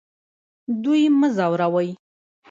[0.83, 1.89] دوی مه ځوروئ